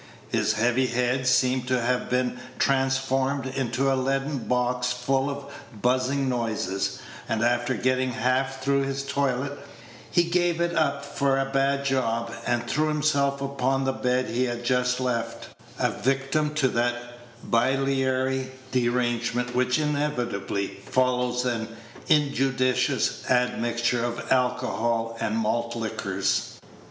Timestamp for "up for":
10.75-11.37